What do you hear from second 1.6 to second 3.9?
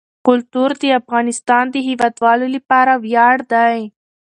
د هیوادوالو لپاره ویاړ دی.